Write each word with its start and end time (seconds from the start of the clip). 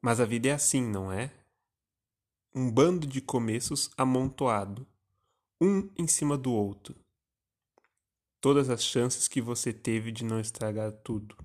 Mas 0.00 0.20
a 0.20 0.24
vida 0.24 0.48
é 0.48 0.52
assim, 0.52 0.82
não 0.82 1.12
é? 1.12 1.32
Um 2.54 2.70
bando 2.70 3.06
de 3.06 3.20
começos 3.20 3.90
amontoado, 3.96 4.86
um 5.60 5.90
em 5.96 6.06
cima 6.06 6.38
do 6.38 6.52
outro. 6.52 6.96
Todas 8.40 8.70
as 8.70 8.82
chances 8.82 9.28
que 9.28 9.40
você 9.40 9.72
teve 9.72 10.10
de 10.10 10.24
não 10.24 10.40
estragar 10.40 10.90
tudo. 10.90 11.36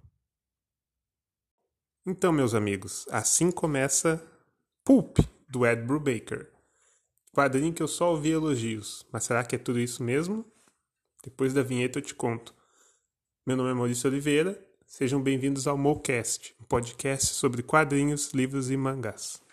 Então, 2.05 2.31
meus 2.31 2.53
amigos, 2.53 3.05
assim 3.09 3.51
começa 3.51 4.25
Pulp, 4.83 5.17
do 5.49 5.65
Ed 5.65 5.81
Brubaker. 5.81 6.51
Quadrinho 7.33 7.73
que 7.73 7.83
eu 7.83 7.87
só 7.87 8.11
ouvi 8.11 8.29
elogios, 8.29 9.05
mas 9.11 9.25
será 9.25 9.43
que 9.43 9.55
é 9.55 9.59
tudo 9.59 9.79
isso 9.79 10.01
mesmo? 10.03 10.45
Depois 11.23 11.53
da 11.53 11.63
vinheta 11.63 11.99
eu 11.99 12.03
te 12.03 12.15
conto. 12.15 12.55
Meu 13.45 13.57
nome 13.57 13.71
é 13.71 13.73
Maurício 13.73 14.09
Oliveira, 14.09 14.63
sejam 14.97 15.21
bem-vindos 15.21 15.67
ao 15.67 15.77
MoCast, 15.77 16.55
um 16.57 16.63
podcast 16.63 17.33
sobre 17.33 17.61
quadrinhos, 17.61 18.31
livros 18.31 18.71
e 18.71 18.77
mangás. 18.77 19.43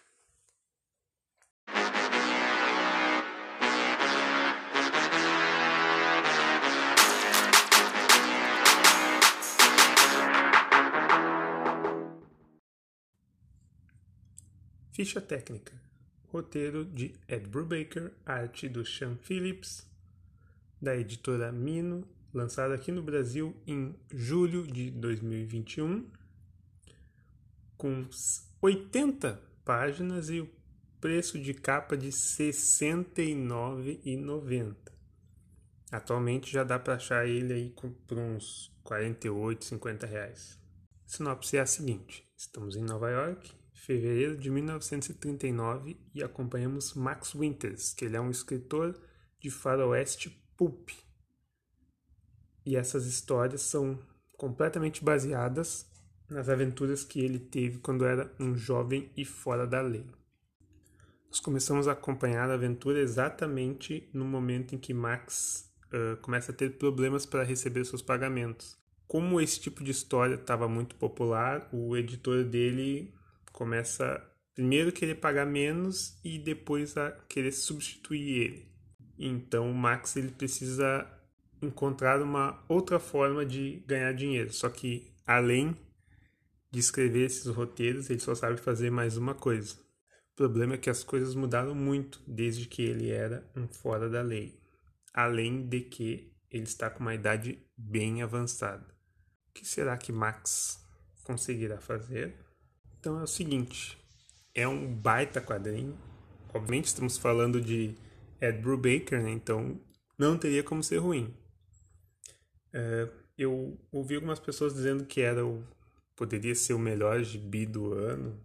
Ficha 14.93 15.21
técnica. 15.21 15.73
Roteiro 16.29 16.85
de 16.85 17.17
Ed 17.27 17.49
Brubaker, 17.49 18.13
arte 18.25 18.69
do 18.69 18.87
Sean 18.87 19.17
Phillips, 19.17 19.85
da 20.81 20.97
editora 20.97 21.51
Mino, 21.51 22.07
lançado 22.33 22.73
aqui 22.73 22.91
no 22.91 23.03
Brasil 23.03 23.55
em 23.67 23.95
julho 24.11 24.67
de 24.67 24.91
2021, 24.91 26.11
com 27.77 28.09
80 28.61 29.39
páginas 29.65 30.29
e 30.31 30.41
o 30.41 30.51
preço 31.01 31.39
de 31.39 31.53
capa 31.53 31.95
de 31.97 32.07
R$ 32.07 32.13
69,90. 32.13 34.77
Atualmente 35.91 36.51
já 36.51 36.65
dá 36.65 36.79
para 36.79 36.95
achar 36.95 37.27
ele 37.27 37.53
aí 37.53 37.75
por 38.07 38.17
uns 38.19 38.75
48, 38.83 39.65
50 39.65 40.07
reais. 40.07 40.59
Sinopse 41.05 41.59
é 41.59 41.61
a 41.61 41.67
seguinte: 41.67 42.27
estamos 42.37 42.77
em 42.77 42.83
Nova 42.83 43.11
York, 43.11 43.53
fevereiro 43.75 44.39
de 44.39 44.49
1939, 44.49 46.01
e 46.15 46.23
acompanhamos 46.23 46.95
Max 46.95 47.35
Winters, 47.35 47.93
que 47.93 48.07
ele 48.07 48.17
é 48.17 48.21
um 48.21 48.31
escritor 48.31 48.99
de 49.39 49.51
faroeste 49.51 50.31
pulp, 50.57 50.89
e 52.65 52.77
essas 52.77 53.07
histórias 53.07 53.63
são 53.63 53.99
completamente 54.37 55.05
baseadas 55.05 55.91
nas 56.29 56.49
aventuras 56.49 57.05
que 57.05 57.21
ele 57.21 57.39
teve 57.39 57.79
quando 57.79 58.05
era 58.05 58.33
um 58.41 58.57
jovem 58.57 59.11
e 59.17 59.25
fora 59.25 59.67
da 59.67 59.81
lei. 59.81 60.07
Nós 61.29 61.41
começamos 61.41 61.89
a 61.89 61.93
acompanhar 61.93 62.51
a 62.51 62.55
aventura 62.55 63.01
exatamente 63.01 64.09
no 64.13 64.25
momento 64.25 64.75
em 64.75 64.79
que 64.79 64.93
Max 64.93 65.73
uh, 65.87 66.17
começa 66.21 66.53
a 66.53 66.55
ter 66.55 66.77
problemas 66.77 67.25
para 67.25 67.43
receber 67.43 67.85
seus 67.85 68.03
pagamentos. 68.03 68.77
Como 69.07 69.41
esse 69.41 69.61
tipo 69.61 69.83
de 69.85 69.91
história 69.91 70.35
estava 70.35 70.69
muito 70.69 70.95
popular, 70.97 71.69
o 71.73 71.97
editor 71.97 72.45
dele 72.45 73.15
começa 73.53 74.23
primeiro 74.55 74.91
a 74.91 74.93
querer 74.93 75.17
pagar 75.17 75.47
menos 75.47 76.19
e 76.25 76.39
depois 76.39 76.97
a 76.97 77.11
querer 77.29 77.53
substituir 77.53 78.39
ele. 78.39 78.73
Então 79.19 79.71
o 79.71 79.75
Max 79.75 80.17
ele 80.17 80.33
precisa 80.33 81.07
encontrar 81.65 82.21
uma 82.23 82.63
outra 82.69 82.99
forma 82.99 83.45
de 83.45 83.83
ganhar 83.87 84.13
dinheiro. 84.13 84.53
Só 84.53 84.69
que 84.69 85.13
além 85.27 85.77
de 86.71 86.81
escrever 86.81 87.27
esses 87.27 87.47
roteiros, 87.47 88.11
ele 88.11 88.21
só 88.21 88.35
sabe 88.35 88.59
fazer 88.59 88.91
mais 88.91 89.17
uma 89.17 89.35
coisa. 89.35 89.75
O 90.33 90.37
problema 90.37 90.75
é 90.75 90.79
que 90.79 90.91
as 90.91 91.05
coisas 91.05 91.35
mudaram 91.35 91.75
muito 91.75 92.21
desde 92.27 92.67
que 92.67 92.83
ele 92.83 93.11
era 93.11 93.47
um 93.55 93.69
fora 93.69 94.09
da 94.09 94.23
lei. 94.23 94.59
Além 95.13 95.67
de 95.69 95.83
que 95.83 96.33
ele 96.51 96.65
está 96.65 96.91
com 96.91 97.01
uma 97.01 97.15
idade 97.15 97.59
bem 97.77 98.23
avançada. 98.23 98.87
O 99.49 99.53
que 99.53 99.67
será 99.67 99.97
que 99.97 100.13
Max 100.13 100.83
conseguirá 101.25 101.79
fazer? 101.79 102.35
Então 102.99 103.19
é 103.19 103.23
o 103.23 103.27
seguinte: 103.27 103.99
é 104.55 104.67
um 104.67 104.95
baita 104.95 105.41
quadrinho. 105.41 105.99
Obviamente 106.55 106.87
estamos 106.87 107.17
falando 107.17 107.61
de 107.61 107.95
Ed 108.41 108.59
Brubaker, 108.61 109.23
né? 109.23 109.31
então 109.31 109.81
não 110.19 110.37
teria 110.37 110.63
como 110.63 110.83
ser 110.83 110.99
ruim. 110.99 111.35
É, 112.73 113.09
eu 113.37 113.79
ouvi 113.91 114.15
algumas 114.15 114.39
pessoas 114.39 114.75
dizendo 114.75 115.05
que 115.05 115.21
era 115.21 115.45
o, 115.45 115.63
poderia 116.17 116.55
ser 116.55 116.75
o 116.75 116.79
melhor 116.79 117.23
gibi 117.23 117.67
do 117.67 117.93
ano. 117.93 118.41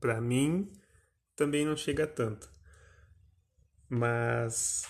Para 0.00 0.20
mim, 0.20 0.68
também 1.36 1.64
não 1.64 1.76
chega 1.76 2.06
tanto. 2.06 2.50
Mas 3.88 4.86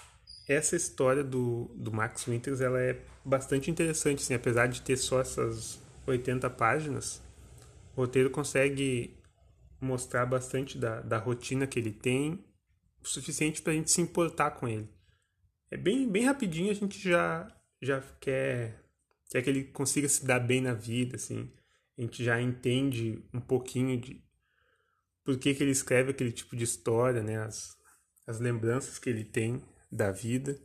essa 0.48 0.74
história 0.74 1.22
do, 1.22 1.70
do 1.76 1.92
Max 1.92 2.24
Winters 2.24 2.60
ela 2.60 2.80
é 2.80 3.00
bastante 3.24 3.70
interessante, 3.70 4.22
assim, 4.22 4.34
apesar 4.34 4.66
de 4.66 4.82
ter 4.82 4.96
só 4.96 5.20
essas 5.20 5.78
80 6.06 6.48
páginas. 6.50 7.22
O 7.94 8.00
roteiro 8.00 8.30
consegue 8.30 9.16
mostrar 9.80 10.26
bastante 10.26 10.78
da, 10.78 11.00
da 11.00 11.18
rotina 11.18 11.66
que 11.66 11.78
ele 11.78 11.92
tem, 11.92 12.44
o 13.02 13.06
suficiente 13.06 13.62
para 13.62 13.72
a 13.72 13.76
gente 13.76 13.90
se 13.90 14.00
importar 14.00 14.52
com 14.52 14.66
ele. 14.66 14.88
É 15.70 15.76
bem, 15.76 16.08
bem 16.10 16.24
rapidinho, 16.24 16.70
a 16.70 16.74
gente 16.74 16.98
já 16.98 17.46
já 17.80 18.00
quer, 18.20 18.82
quer 19.30 19.42
que 19.42 19.50
ele 19.50 19.64
consiga 19.64 20.08
se 20.08 20.24
dar 20.26 20.40
bem 20.40 20.60
na 20.60 20.74
vida, 20.74 21.16
assim. 21.16 21.52
A 21.96 22.00
gente 22.00 22.22
já 22.24 22.40
entende 22.40 23.22
um 23.32 23.40
pouquinho 23.40 24.00
de 24.00 24.22
por 25.24 25.38
que, 25.38 25.54
que 25.54 25.62
ele 25.62 25.72
escreve 25.72 26.10
aquele 26.10 26.32
tipo 26.32 26.56
de 26.56 26.64
história, 26.64 27.22
né? 27.22 27.38
As, 27.38 27.76
as 28.26 28.40
lembranças 28.40 28.98
que 28.98 29.10
ele 29.10 29.24
tem 29.24 29.62
da 29.90 30.10
vida. 30.10 30.58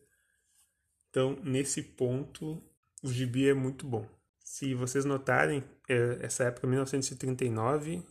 Então, 1.09 1.37
nesse 1.43 1.81
ponto, 1.81 2.61
o 3.03 3.11
gibi 3.11 3.47
é 3.47 3.53
muito 3.53 3.85
bom. 3.85 4.07
Se 4.39 4.73
vocês 4.73 5.05
notarem, 5.05 5.63
é, 5.87 6.19
essa 6.21 6.45
época, 6.45 6.67
1939, 6.67 8.03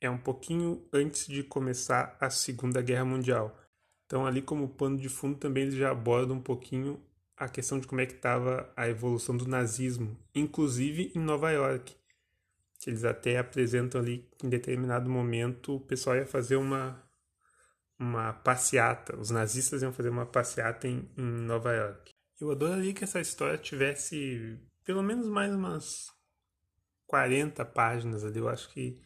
é 0.00 0.08
um 0.08 0.18
pouquinho 0.18 0.86
antes 0.92 1.26
de 1.26 1.42
começar 1.42 2.16
a 2.20 2.30
Segunda 2.30 2.80
Guerra 2.80 3.04
Mundial. 3.04 3.58
Então, 4.06 4.26
ali 4.26 4.40
como 4.40 4.68
pano 4.68 4.96
de 4.96 5.08
fundo, 5.08 5.38
também 5.38 5.64
ele 5.64 5.76
já 5.76 5.90
aborda 5.90 6.32
um 6.32 6.40
pouquinho 6.40 7.02
a 7.38 7.48
questão 7.48 7.78
de 7.78 7.86
como 7.86 8.00
é 8.00 8.06
que 8.06 8.14
estava 8.14 8.72
a 8.76 8.88
evolução 8.88 9.36
do 9.36 9.46
nazismo, 9.46 10.18
inclusive 10.34 11.12
em 11.14 11.18
Nova 11.20 11.50
York. 11.50 11.94
Eles 12.86 13.04
até 13.04 13.38
apresentam 13.38 14.00
ali 14.00 14.28
que 14.38 14.46
em 14.46 14.50
determinado 14.50 15.10
momento 15.10 15.76
o 15.76 15.80
pessoal 15.80 16.16
ia 16.16 16.26
fazer 16.26 16.56
uma 16.56 17.04
uma 17.98 18.32
passeata, 18.32 19.18
os 19.18 19.30
nazistas 19.30 19.82
iam 19.82 19.92
fazer 19.92 20.08
uma 20.08 20.24
passeata 20.24 20.86
em, 20.86 21.10
em 21.16 21.22
Nova 21.22 21.72
York. 21.72 22.12
Eu 22.40 22.52
adoraria 22.52 22.94
que 22.94 23.02
essa 23.02 23.20
história 23.20 23.58
tivesse 23.58 24.56
pelo 24.84 25.02
menos 25.02 25.28
mais 25.28 25.52
umas 25.52 26.06
40 27.08 27.64
páginas 27.64 28.24
ali, 28.24 28.38
eu 28.38 28.48
acho 28.48 28.70
que 28.70 29.02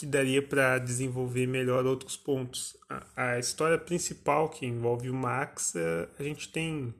que 0.00 0.06
daria 0.06 0.40
para 0.40 0.78
desenvolver 0.78 1.46
melhor 1.46 1.84
outros 1.84 2.16
pontos. 2.16 2.74
A, 2.88 3.32
a, 3.34 3.38
história 3.38 3.76
principal 3.76 4.48
que 4.48 4.64
envolve 4.64 5.10
o 5.10 5.14
Max, 5.14 5.76
é, 5.76 6.08
a 6.18 6.22
gente 6.22 6.48
tem 6.48 6.94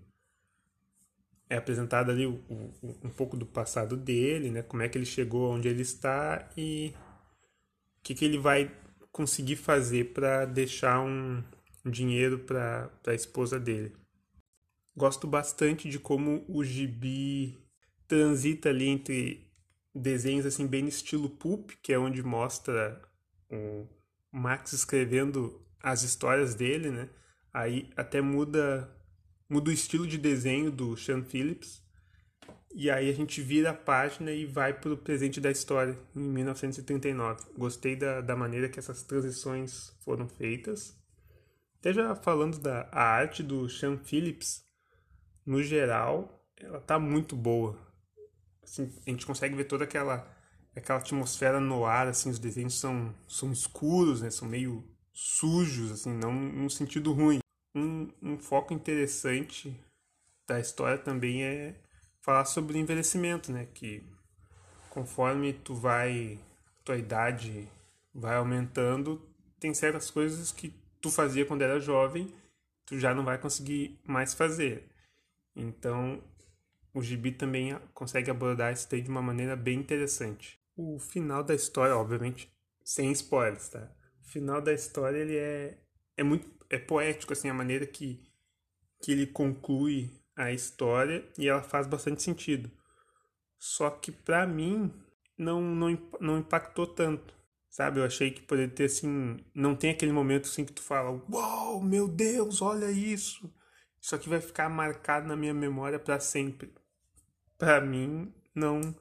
é 1.48 1.56
apresentado 1.56 2.10
ali 2.10 2.26
o, 2.26 2.34
o, 2.50 2.98
um 3.02 3.08
pouco 3.08 3.38
do 3.38 3.46
passado 3.46 3.96
dele, 3.96 4.50
né? 4.50 4.62
Como 4.62 4.82
é 4.82 4.88
que 4.88 4.98
ele 4.98 5.06
chegou 5.06 5.50
onde 5.50 5.66
ele 5.66 5.80
está 5.80 6.46
e 6.54 6.92
o 8.00 8.02
que, 8.02 8.14
que 8.14 8.22
ele 8.22 8.36
vai 8.36 8.70
conseguir 9.10 9.56
fazer 9.56 10.12
para 10.12 10.44
deixar 10.44 11.00
um, 11.00 11.42
um 11.82 11.90
dinheiro 11.90 12.40
para 12.40 12.90
a 13.06 13.14
esposa 13.14 13.58
dele. 13.58 13.96
Gosto 14.94 15.26
bastante 15.26 15.88
de 15.88 15.98
como 15.98 16.44
o 16.46 16.62
gibi 16.62 17.58
transita 18.06 18.68
ali 18.68 18.88
entre 18.88 19.49
desenhos 19.94 20.46
assim 20.46 20.66
bem 20.66 20.82
no 20.82 20.88
estilo 20.88 21.28
pulp, 21.28 21.70
que 21.82 21.92
é 21.92 21.98
onde 21.98 22.22
mostra 22.22 23.00
o 23.50 23.86
Max 24.30 24.72
escrevendo 24.72 25.60
as 25.82 26.02
histórias 26.02 26.54
dele, 26.54 26.90
né? 26.90 27.08
Aí 27.52 27.90
até 27.96 28.20
muda 28.20 28.88
muda 29.48 29.70
o 29.70 29.72
estilo 29.72 30.06
de 30.06 30.16
desenho 30.16 30.70
do 30.70 30.96
Sean 30.96 31.24
Phillips. 31.24 31.82
E 32.72 32.88
aí 32.88 33.10
a 33.10 33.12
gente 33.12 33.42
vira 33.42 33.70
a 33.70 33.74
página 33.74 34.30
e 34.30 34.46
vai 34.46 34.72
para 34.72 34.92
o 34.92 34.96
presente 34.96 35.40
da 35.40 35.50
história, 35.50 35.98
em 36.14 36.20
1939. 36.20 37.42
Gostei 37.58 37.96
da, 37.96 38.20
da 38.20 38.36
maneira 38.36 38.68
que 38.68 38.78
essas 38.78 39.02
transições 39.02 39.92
foram 40.04 40.28
feitas. 40.28 40.96
Até 41.80 41.92
já 41.92 42.14
falando 42.14 42.60
da 42.60 42.88
a 42.92 43.02
arte 43.02 43.42
do 43.42 43.68
Sean 43.68 43.98
Phillips, 43.98 44.64
no 45.44 45.60
geral, 45.60 46.46
ela 46.56 46.80
tá 46.80 46.96
muito 46.96 47.34
boa 47.34 47.89
assim, 48.70 48.92
a 49.06 49.10
gente 49.10 49.26
consegue 49.26 49.54
ver 49.56 49.64
toda 49.64 49.84
aquela 49.84 50.38
aquela 50.74 51.00
atmosfera 51.00 51.58
no 51.58 51.84
ar, 51.84 52.06
assim, 52.06 52.30
os 52.30 52.38
desenhos 52.38 52.78
são, 52.78 53.12
são 53.26 53.52
escuros, 53.52 54.22
né, 54.22 54.30
são 54.30 54.46
meio 54.46 54.84
sujos, 55.12 55.90
assim, 55.90 56.12
não 56.12 56.32
num 56.32 56.68
sentido 56.68 57.12
ruim. 57.12 57.40
Um, 57.74 58.08
um 58.22 58.38
foco 58.38 58.72
interessante 58.72 59.76
da 60.46 60.60
história 60.60 60.96
também 60.96 61.42
é 61.42 61.74
falar 62.22 62.44
sobre 62.44 62.78
envelhecimento, 62.78 63.50
né, 63.50 63.66
que 63.74 64.04
conforme 64.88 65.52
tu 65.52 65.74
vai 65.74 66.38
tua 66.84 66.96
idade 66.96 67.68
vai 68.14 68.36
aumentando, 68.36 69.20
tem 69.58 69.74
certas 69.74 70.10
coisas 70.10 70.50
que 70.50 70.72
tu 71.00 71.10
fazia 71.10 71.44
quando 71.44 71.62
era 71.62 71.80
jovem, 71.80 72.32
tu 72.86 72.98
já 72.98 73.14
não 73.14 73.24
vai 73.24 73.38
conseguir 73.38 74.00
mais 74.06 74.34
fazer. 74.34 74.88
Então, 75.54 76.22
o 76.94 77.02
gibi 77.02 77.32
também 77.32 77.78
consegue 77.94 78.30
abordar 78.30 78.72
isso 78.72 78.88
daí 78.90 79.00
de 79.00 79.10
uma 79.10 79.22
maneira 79.22 79.56
bem 79.56 79.78
interessante. 79.78 80.58
O 80.76 80.98
final 80.98 81.42
da 81.42 81.54
história, 81.54 81.96
obviamente, 81.96 82.50
sem 82.84 83.10
spoilers, 83.12 83.68
tá? 83.68 83.90
O 84.24 84.28
final 84.28 84.60
da 84.60 84.72
história 84.72 85.18
ele 85.18 85.36
é, 85.36 85.78
é 86.16 86.22
muito 86.22 86.48
é 86.68 86.78
poético 86.78 87.32
assim 87.32 87.48
a 87.48 87.54
maneira 87.54 87.86
que 87.86 88.28
que 89.02 89.12
ele 89.12 89.26
conclui 89.26 90.10
a 90.36 90.52
história 90.52 91.26
e 91.38 91.48
ela 91.48 91.62
faz 91.62 91.86
bastante 91.86 92.22
sentido. 92.22 92.70
Só 93.58 93.90
que 93.90 94.12
para 94.12 94.46
mim 94.46 94.92
não, 95.38 95.60
não 95.60 95.98
não 96.20 96.38
impactou 96.38 96.86
tanto. 96.86 97.34
Sabe, 97.70 98.00
eu 98.00 98.04
achei 98.04 98.32
que 98.32 98.42
poderia 98.42 98.74
ter 98.74 98.84
assim, 98.84 99.38
não 99.54 99.76
tem 99.76 99.90
aquele 99.90 100.12
momento 100.12 100.46
assim 100.46 100.64
que 100.64 100.72
tu 100.72 100.82
fala, 100.82 101.22
uau, 101.30 101.80
meu 101.80 102.08
Deus, 102.08 102.60
olha 102.60 102.90
isso. 102.90 103.48
Isso 104.00 104.14
aqui 104.14 104.28
vai 104.28 104.40
ficar 104.40 104.68
marcado 104.68 105.28
na 105.28 105.36
minha 105.36 105.54
memória 105.54 105.98
para 105.98 106.18
sempre. 106.18 106.72
Para 107.58 107.80
mim, 107.80 108.32
não 108.54 108.94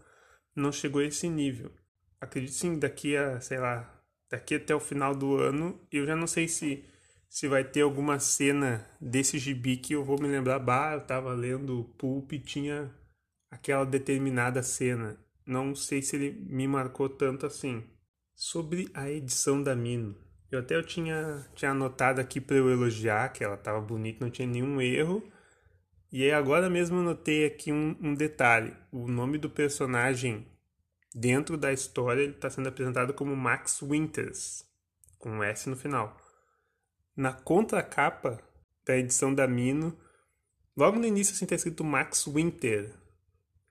não 0.55 0.71
chegou 0.71 1.01
a 1.01 1.05
esse 1.05 1.29
nível. 1.29 1.71
Acredito 2.19 2.53
sim, 2.53 2.77
daqui 2.77 3.15
a, 3.15 3.39
sei 3.39 3.59
lá, 3.59 4.03
daqui 4.29 4.55
até 4.55 4.75
o 4.75 4.79
final 4.79 5.15
do 5.15 5.37
ano, 5.37 5.79
eu 5.91 6.05
já 6.05 6.15
não 6.15 6.27
sei 6.27 6.47
se 6.47 6.85
se 7.29 7.47
vai 7.47 7.63
ter 7.63 7.81
alguma 7.81 8.17
cena 8.19 8.85
desse 8.99 9.37
gibi 9.37 9.77
que 9.77 9.93
eu 9.93 10.03
vou 10.03 10.19
me 10.19 10.27
lembrar, 10.27 10.57
bah, 10.57 10.93
eu 10.93 11.01
tava 11.01 11.31
lendo 11.33 11.83
Pulp 11.97 12.33
e 12.33 12.39
tinha 12.39 12.91
aquela 13.51 13.85
determinada 13.85 14.63
cena. 14.63 15.15
Não 15.45 15.75
sei 15.75 16.01
se 16.01 16.15
ele 16.15 16.31
me 16.31 16.67
marcou 16.67 17.07
tanto 17.07 17.45
assim. 17.45 17.83
Sobre 18.33 18.89
a 18.93 19.09
edição 19.11 19.61
da 19.61 19.75
Mino, 19.75 20.15
eu 20.51 20.59
até 20.59 20.75
eu 20.75 20.83
tinha, 20.83 21.45
tinha 21.55 21.71
anotado 21.71 22.19
aqui 22.19 22.41
para 22.41 22.55
eu 22.55 22.69
elogiar 22.69 23.29
que 23.29 23.43
ela 23.43 23.57
tava 23.57 23.79
bonita, 23.79 24.23
não 24.23 24.31
tinha 24.31 24.47
nenhum 24.47 24.81
erro. 24.81 25.23
E 26.11 26.23
aí 26.23 26.31
agora 26.31 26.69
mesmo 26.69 26.97
eu 26.97 27.03
notei 27.03 27.45
aqui 27.45 27.71
um, 27.71 27.95
um 28.01 28.15
detalhe. 28.15 28.75
O 28.91 29.07
nome 29.07 29.37
do 29.37 29.49
personagem 29.49 30.47
dentro 31.13 31.55
da 31.55 31.71
história 31.71 32.21
ele 32.23 32.33
está 32.33 32.49
sendo 32.49 32.69
apresentado 32.69 33.13
como 33.13 33.35
Max 33.35 33.81
Winters, 33.81 34.65
com 35.19 35.29
um 35.29 35.43
S 35.43 35.69
no 35.69 35.75
final. 35.75 36.17
Na 37.15 37.31
contracapa 37.31 38.41
da 38.85 38.97
edição 38.97 39.33
da 39.33 39.47
Mino, 39.47 39.95
logo 40.75 40.97
no 40.97 41.05
início 41.05 41.33
assim 41.33 41.45
está 41.45 41.55
escrito 41.55 41.83
Max 41.83 42.25
Winter. 42.25 42.91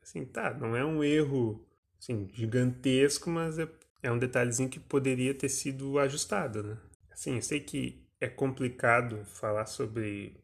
Assim, 0.01 0.25
tá, 0.25 0.55
não 0.55 0.77
é 0.77 0.85
um 0.85 1.03
erro 1.03 1.67
assim, 1.99 2.29
gigantesco, 2.33 3.31
mas 3.31 3.59
é 3.59 3.67
é 4.03 4.11
um 4.11 4.19
detalhezinho 4.19 4.69
que 4.69 4.81
poderia 4.81 5.35
ter 5.35 5.49
sido 5.49 5.99
ajustado, 5.99 6.63
né? 6.63 6.77
Assim, 7.11 7.37
eu 7.37 7.43
sei 7.43 7.61
que 7.61 8.07
é 8.21 8.29
complicado 8.29 9.25
falar 9.25 9.67
sobre 9.67 10.37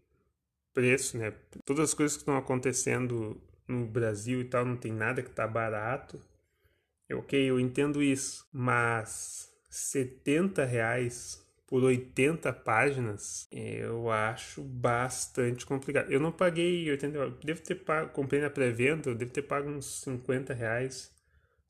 preço, 0.72 1.16
né? 1.16 1.32
Todas 1.64 1.90
as 1.90 1.94
coisas 1.94 2.16
que 2.16 2.22
estão 2.22 2.36
acontecendo 2.36 3.40
no 3.66 3.86
Brasil 3.86 4.40
e 4.40 4.44
tal, 4.44 4.64
não 4.64 4.76
tem 4.76 4.92
nada 4.92 5.22
que 5.22 5.30
tá 5.30 5.46
barato. 5.46 6.20
Eu, 7.08 7.18
ok, 7.20 7.38
eu 7.38 7.60
entendo 7.60 8.02
isso, 8.02 8.48
mas 8.52 9.52
70 9.70 10.64
reais 10.64 11.44
por 11.66 11.82
80 11.82 12.52
páginas, 12.52 13.48
eu 13.50 14.10
acho 14.10 14.62
bastante 14.62 15.64
complicado. 15.64 16.10
Eu 16.10 16.20
não 16.20 16.30
paguei 16.32 16.90
80 16.90 17.18
reais, 17.18 17.34
devo 17.42 17.62
ter 17.62 17.74
pago, 17.76 18.10
comprei 18.10 18.40
na 18.40 18.50
pré-venda, 18.50 19.10
eu 19.10 19.14
devo 19.14 19.30
ter 19.32 19.42
pago 19.42 19.70
uns 19.70 20.02
50 20.02 20.52
reais 20.52 21.13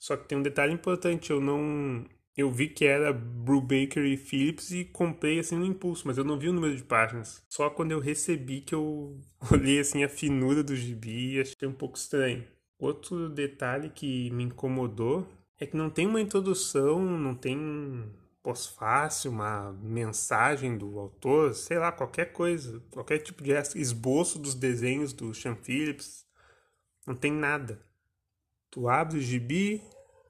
só 0.05 0.19
que 0.19 0.29
tem 0.29 0.37
um 0.37 0.43
detalhe 0.43 0.71
importante, 0.71 1.31
eu 1.31 1.41
não. 1.41 2.05
Eu 2.37 2.53
vi 2.53 2.69
que 2.69 2.85
era 2.85 3.11
Brubaker 3.11 4.05
e 4.05 4.19
Phillips 4.19 4.71
e 4.71 4.85
comprei 4.85 5.39
assim 5.39 5.57
no 5.57 5.65
impulso, 5.65 6.07
mas 6.07 6.19
eu 6.19 6.25
não 6.25 6.39
vi 6.39 6.51
o 6.51 6.53
número 6.53 6.77
de 6.77 6.85
páginas. 6.85 7.43
Só 7.49 7.71
quando 7.71 7.93
eu 7.93 8.01
recebi 8.01 8.61
que 8.61 8.75
eu 8.75 9.19
olhei 9.51 9.81
assim 9.81 10.05
a 10.05 10.09
finura 10.09 10.63
do 10.63 10.77
gibi 10.77 11.37
e 11.37 11.41
achei 11.41 11.67
um 11.67 11.73
pouco 11.73 11.97
estranho. 11.97 12.45
Outro 12.79 13.31
detalhe 13.31 13.89
que 13.89 14.31
me 14.33 14.45
incomodou 14.45 15.27
é 15.59 15.67
que 15.67 15.75
não 15.75 15.89
tem 15.89 16.07
uma 16.07 16.21
introdução, 16.21 17.01
não 17.01 17.35
tem 17.35 18.05
pós-fácil, 18.43 19.31
uma 19.31 19.73
mensagem 19.73 20.77
do 20.77 20.99
autor, 20.99 21.55
sei 21.55 21.79
lá, 21.79 21.91
qualquer 21.91 22.31
coisa, 22.31 22.79
qualquer 22.91 23.21
tipo 23.21 23.43
de 23.43 23.53
esboço 23.75 24.39
dos 24.39 24.55
desenhos 24.55 25.15
do 25.15 25.33
Sean 25.33 25.57
Phillips, 25.57 26.27
não 27.07 27.15
tem 27.15 27.33
nada. 27.33 27.81
Tu 28.75 28.89
abre 28.89 29.19
o 29.19 29.21
gibi, 29.21 29.81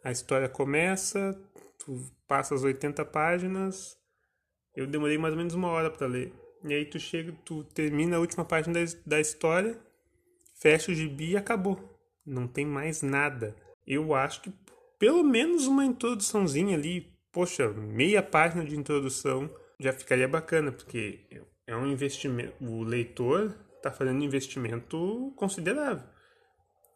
a 0.04 0.12
história 0.12 0.50
começa, 0.50 1.34
tu 1.78 1.98
passa 2.28 2.54
as 2.54 2.62
80 2.62 3.02
páginas, 3.06 3.96
eu 4.76 4.86
demorei 4.86 5.16
mais 5.16 5.32
ou 5.32 5.38
menos 5.38 5.54
uma 5.54 5.68
hora 5.68 5.90
para 5.90 6.06
ler. 6.06 6.30
E 6.62 6.74
aí 6.74 6.84
tu 6.84 7.00
chega, 7.00 7.32
tu 7.42 7.64
termina 7.64 8.18
a 8.18 8.20
última 8.20 8.44
página 8.44 8.84
da, 8.84 8.92
da 9.06 9.18
história, 9.18 9.80
fecha 10.60 10.92
o 10.92 10.94
gibi 10.94 11.30
e 11.30 11.36
acabou. 11.38 11.98
Não 12.26 12.46
tem 12.46 12.66
mais 12.66 13.00
nada. 13.00 13.56
Eu 13.86 14.14
acho 14.14 14.42
que 14.42 14.52
pelo 14.98 15.24
menos 15.24 15.66
uma 15.66 15.86
introduçãozinha 15.86 16.76
ali, 16.76 17.16
poxa, 17.32 17.70
meia 17.70 18.22
página 18.22 18.62
de 18.62 18.76
introdução 18.76 19.48
já 19.80 19.90
ficaria 19.90 20.28
bacana, 20.28 20.70
porque 20.70 21.26
é 21.66 21.74
um 21.74 21.86
investimento, 21.86 22.62
o 22.62 22.82
leitor 22.82 23.56
está 23.78 23.90
fazendo 23.90 24.20
um 24.20 24.24
investimento 24.24 25.32
considerável. 25.34 26.12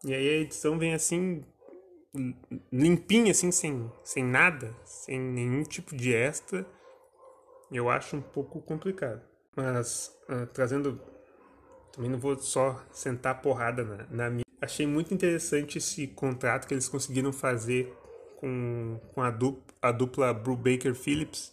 E 0.05 0.15
aí 0.15 0.29
a 0.29 0.41
edição 0.41 0.79
vem 0.79 0.95
assim, 0.95 1.45
limpinha, 2.73 3.33
assim, 3.33 3.50
sem, 3.50 3.91
sem 4.05 4.25
nada, 4.25 4.75
sem 4.85 5.19
nenhum 5.19 5.62
tipo 5.62 5.97
de 5.97 6.15
extra. 6.15 6.67
Eu 7.71 7.91
acho 7.91 8.17
um 8.17 8.23
pouco 8.23 8.61
complicado. 8.62 9.23
Mas, 9.56 10.17
uh, 10.29 10.47
trazendo. 10.47 11.00
Também 11.93 12.11
não 12.11 12.19
vou 12.19 12.39
só 12.39 12.85
sentar 12.93 13.43
porrada 13.43 13.83
na, 13.83 14.06
na 14.11 14.31
minha. 14.31 14.45
Achei 14.61 14.87
muito 14.87 15.12
interessante 15.12 15.79
esse 15.79 16.06
contrato 16.06 16.67
que 16.67 16.75
eles 16.75 16.89
conseguiram 16.89 17.33
fazer 17.33 17.93
com, 18.37 19.00
com 19.12 19.23
a, 19.23 19.31
dupla, 19.31 19.75
a 19.83 19.93
dupla 19.93 20.35
Brubaker 20.35 20.95
Phillips, 20.95 21.53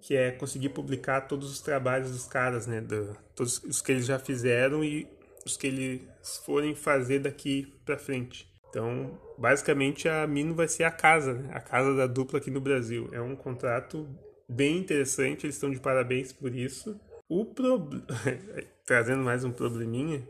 que 0.00 0.16
é 0.16 0.32
conseguir 0.32 0.70
publicar 0.70 1.22
todos 1.22 1.50
os 1.50 1.60
trabalhos 1.60 2.10
dos 2.10 2.26
caras, 2.26 2.66
né? 2.66 2.80
Do, 2.80 3.16
todos 3.34 3.62
os 3.62 3.80
que 3.80 3.92
eles 3.92 4.06
já 4.06 4.18
fizeram 4.18 4.82
e 4.84 5.08
os 5.44 5.56
que 5.56 5.66
eles 5.66 6.02
forem 6.44 6.74
fazer 6.74 7.20
daqui 7.20 7.66
para 7.84 7.98
frente. 7.98 8.50
Então, 8.68 9.18
basicamente, 9.36 10.08
a 10.08 10.26
Mino 10.26 10.54
vai 10.54 10.68
ser 10.68 10.84
a 10.84 10.90
casa, 10.90 11.34
né? 11.34 11.50
a 11.52 11.60
casa 11.60 11.94
da 11.94 12.06
dupla 12.06 12.38
aqui 12.38 12.50
no 12.50 12.60
Brasil. 12.60 13.08
É 13.12 13.20
um 13.20 13.34
contrato 13.34 14.08
bem 14.48 14.78
interessante, 14.78 15.44
eles 15.44 15.56
estão 15.56 15.70
de 15.70 15.80
parabéns 15.80 16.32
por 16.32 16.54
isso. 16.54 16.98
O 17.28 17.44
pro... 17.44 17.88
Trazendo 18.86 19.22
mais 19.22 19.44
um 19.44 19.52
probleminha, 19.52 20.26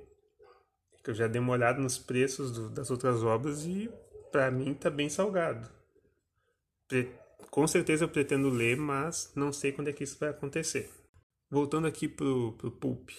que 1.02 1.10
eu 1.10 1.14
já 1.14 1.26
dei 1.26 1.40
uma 1.40 1.52
olhada 1.52 1.80
nos 1.80 1.98
preços 1.98 2.52
do, 2.52 2.68
das 2.70 2.90
outras 2.90 3.22
obras 3.22 3.64
e 3.64 3.90
para 4.30 4.50
mim 4.50 4.74
tá 4.74 4.90
bem 4.90 5.08
salgado. 5.08 5.68
Pre... 6.88 7.10
Com 7.50 7.66
certeza 7.66 8.04
eu 8.04 8.08
pretendo 8.08 8.48
ler, 8.48 8.76
mas 8.76 9.32
não 9.34 9.52
sei 9.52 9.72
quando 9.72 9.88
é 9.88 9.92
que 9.92 10.04
isso 10.04 10.18
vai 10.18 10.28
acontecer. 10.28 10.90
Voltando 11.50 11.86
aqui 11.86 12.06
pro, 12.06 12.52
pro 12.52 12.70
Pulp. 12.70 13.10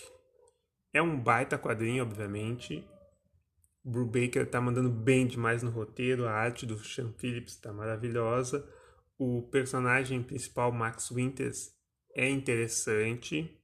É 0.94 1.02
um 1.02 1.18
baita 1.18 1.58
quadrinho, 1.58 2.04
obviamente. 2.04 2.86
Brubaker 3.84 4.50
tá 4.50 4.62
mandando 4.62 4.90
bem 4.90 5.26
demais 5.26 5.64
no 5.64 5.72
roteiro, 5.72 6.28
a 6.28 6.32
arte 6.32 6.66
do 6.66 6.78
Sean 6.78 7.12
Phillips 7.14 7.56
tá 7.56 7.74
maravilhosa. 7.74 8.68
O 9.18 9.44
personagem 9.44 10.22
principal, 10.22 10.72
Max 10.72 11.10
Winters, 11.10 11.74
é 12.14 12.30
interessante 12.30 13.58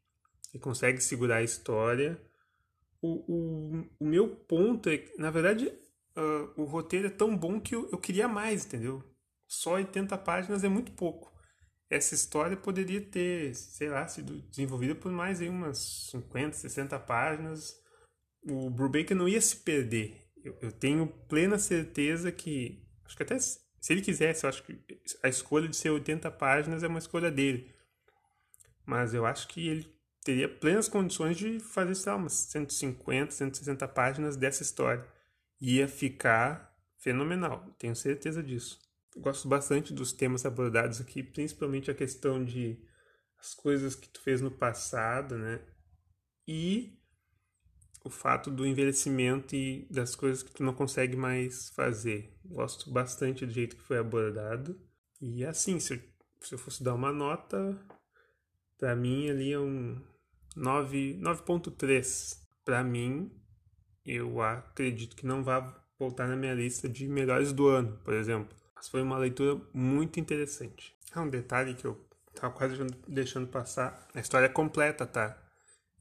e 0.54 0.60
consegue 0.60 1.02
segurar 1.02 1.38
a 1.38 1.44
história. 1.44 2.20
O, 3.02 3.24
o, 3.32 3.86
o 4.00 4.06
meu 4.06 4.30
ponto 4.30 4.90
é 4.90 4.98
que, 4.98 5.20
na 5.20 5.30
verdade, 5.30 5.68
uh, 5.68 6.62
o 6.62 6.64
roteiro 6.64 7.08
é 7.08 7.12
tão 7.12 7.38
bom 7.38 7.60
que 7.60 7.76
eu, 7.76 7.90
eu 7.92 7.98
queria 7.98 8.28
mais, 8.28 8.66
entendeu? 8.66 9.04
Só 9.48 9.74
80 9.74 10.18
páginas 10.18 10.64
é 10.64 10.70
muito 10.70 10.92
pouco 10.94 11.37
essa 11.90 12.14
história 12.14 12.58
poderia 12.58 13.02
ter, 13.02 13.56
sei 13.56 13.90
lá, 13.90 14.08
sido 14.08 14.42
desenvolvida 14.42 14.94
por 14.94 15.12
mais 15.12 15.42
aí 15.42 15.48
umas 15.48 16.10
50, 16.12 16.54
60 16.58 17.00
páginas. 17.00 17.82
O 18.44 18.70
Brubaker 18.70 19.16
não 19.16 19.28
ia 19.28 19.40
se 19.40 19.58
perder. 19.58 20.28
Eu, 20.44 20.58
eu, 20.62 20.72
tenho 20.72 21.08
plena 21.08 21.58
certeza 21.58 22.32
que, 22.32 22.86
acho 23.06 23.16
que 23.16 23.24
até 23.24 23.40
se 23.40 23.60
ele 23.90 24.02
quisesse, 24.02 24.44
eu 24.44 24.50
acho 24.50 24.64
que 24.64 24.78
a 25.24 25.30
escolha 25.30 25.68
de 25.68 25.76
ser 25.76 25.90
80 25.90 26.30
páginas 26.32 26.84
é 26.84 26.88
uma 26.88 27.00
escolha 27.00 27.32
dele. 27.32 27.74
Mas 28.86 29.14
eu 29.14 29.26
acho 29.26 29.48
que 29.48 29.68
ele 29.68 29.94
teria 30.24 30.50
plenas 30.50 30.90
condições 30.90 31.38
de 31.38 31.60
fazer, 31.60 31.96
sei 31.96 32.12
lá, 32.12 32.18
umas 32.18 32.34
150, 32.34 33.32
160 33.32 33.88
páginas 33.88 34.36
dessa 34.36 34.62
história. 34.62 35.06
Ia 35.60 35.88
ficar 35.88 36.76
fenomenal, 36.98 37.74
tenho 37.80 37.96
certeza 37.96 38.44
disso 38.44 38.87
gosto 39.20 39.48
bastante 39.48 39.94
dos 39.94 40.14
temas 40.14 40.46
abordados 40.46 41.02
aqui, 41.02 41.24
principalmente 41.24 41.92
a 41.92 41.96
questão 41.96 42.44
de 42.44 42.80
as 43.40 43.54
coisas 43.54 43.96
que 43.96 44.10
tu 44.10 44.22
fez 44.22 44.42
no 44.42 44.52
passado, 44.52 45.38
né? 45.38 45.62
E 46.48 46.98
o 48.04 48.10
fato 48.10 48.50
do 48.50 48.66
envelhecimento 48.66 49.56
e 49.56 49.88
das 49.92 50.16
coisas 50.16 50.42
que 50.42 50.52
tu 50.52 50.64
não 50.64 50.74
consegue 50.74 51.16
mais 51.16 51.70
fazer. 51.70 52.38
Gosto 52.46 52.90
bastante 52.90 53.46
do 53.46 53.52
jeito 53.52 53.76
que 53.76 53.84
foi 53.84 53.98
abordado. 53.98 54.80
E 55.22 55.46
assim, 55.46 55.80
se 55.80 55.94
eu, 55.94 56.00
se 56.42 56.56
eu 56.56 56.60
fosse 56.60 56.84
dar 56.84 56.94
uma 56.94 57.12
nota, 57.12 57.78
para 58.78 58.96
mim 58.96 59.30
ali 59.30 59.52
é 59.52 59.60
um 59.60 60.02
9.3. 60.56 62.40
Para 62.64 62.84
mim, 62.84 63.32
eu 64.06 64.42
acredito 64.42 65.16
que 65.16 65.26
não 65.26 65.44
vai 65.44 65.62
voltar 66.00 66.28
na 66.28 66.36
minha 66.36 66.54
lista 66.54 66.88
de 66.88 67.08
melhores 67.08 67.52
do 67.52 67.68
ano, 67.68 67.98
por 68.04 68.14
exemplo. 68.14 68.56
Mas 68.78 68.88
foi 68.88 69.02
uma 69.02 69.18
leitura 69.18 69.60
muito 69.74 70.20
interessante. 70.20 70.96
É 71.16 71.20
um 71.20 71.30
detalhe 71.30 71.74
que 71.74 71.86
eu 71.86 72.00
tava 72.36 72.54
quase 72.54 72.76
deixando 73.08 73.48
passar. 73.48 74.08
A 74.14 74.20
história 74.20 74.46
é 74.46 74.50
completa, 74.50 75.06
tá? 75.06 75.36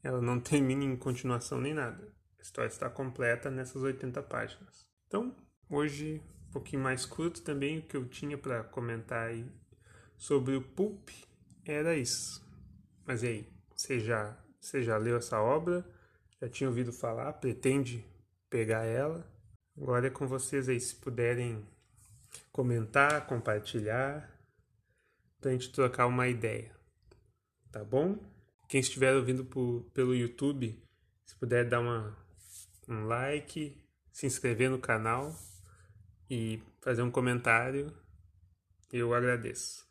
Ela 0.03 0.21
não 0.21 0.39
termina 0.39 0.83
em 0.83 0.95
continuação 0.95 1.59
nem 1.59 1.73
nada. 1.73 2.13
A 2.37 2.41
história 2.41 2.69
está 2.69 2.87
completa 2.87 3.49
nessas 3.49 3.81
80 3.81 4.21
páginas. 4.23 4.87
Então, 5.07 5.35
hoje, 5.67 6.21
um 6.47 6.51
pouquinho 6.51 6.83
mais 6.83 7.03
curto 7.03 7.41
também, 7.41 7.79
o 7.79 7.81
que 7.81 7.97
eu 7.97 8.07
tinha 8.07 8.37
para 8.37 8.63
comentar 8.63 9.29
aí 9.29 9.51
sobre 10.15 10.55
o 10.55 10.61
Pulp 10.61 11.09
era 11.65 11.95
isso. 11.95 12.45
Mas 13.07 13.23
e 13.23 13.27
aí? 13.27 13.53
Você 13.75 13.99
já, 13.99 14.37
você 14.61 14.83
já 14.83 14.97
leu 14.97 15.17
essa 15.17 15.41
obra? 15.41 15.83
Já 16.39 16.47
tinha 16.47 16.69
ouvido 16.69 16.93
falar? 16.93 17.33
Pretende 17.33 18.05
pegar 18.49 18.83
ela? 18.85 19.27
Agora 19.75 20.07
é 20.07 20.11
com 20.11 20.27
vocês 20.27 20.69
aí, 20.69 20.79
se 20.79 20.95
puderem 20.95 21.67
comentar, 22.51 23.25
compartilhar, 23.27 24.29
para 25.39 25.51
a 25.51 25.53
gente 25.53 25.71
trocar 25.71 26.07
uma 26.07 26.27
ideia. 26.27 26.71
Tá 27.71 27.83
bom? 27.83 28.17
Quem 28.67 28.81
estiver 28.81 29.15
ouvindo 29.15 29.45
por, 29.45 29.83
pelo 29.93 30.15
YouTube, 30.15 30.83
se 31.25 31.35
puder 31.35 31.67
dar 31.67 31.79
uma, 31.79 32.17
um 32.87 33.05
like, 33.05 33.81
se 34.11 34.25
inscrever 34.25 34.69
no 34.69 34.79
canal 34.79 35.33
e 36.29 36.61
fazer 36.81 37.01
um 37.01 37.11
comentário, 37.11 37.93
eu 38.91 39.13
agradeço. 39.13 39.87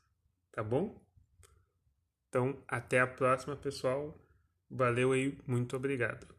Tá 0.52 0.62
bom? 0.62 1.00
Então, 2.28 2.62
até 2.66 3.00
a 3.00 3.06
próxima, 3.06 3.56
pessoal. 3.56 4.18
Valeu 4.70 5.12
aí, 5.12 5.38
muito 5.46 5.76
obrigado. 5.76 6.35